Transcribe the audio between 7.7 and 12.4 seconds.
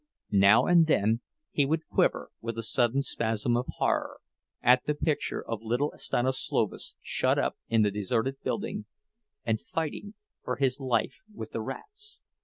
the deserted building and fighting for his life with the rats!